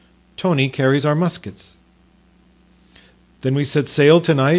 [0.35, 1.73] Tony carries our muskets."
[3.41, 4.49] "Then we set sail to night?"